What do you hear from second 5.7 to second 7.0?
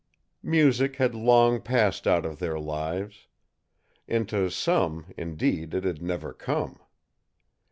it had never come.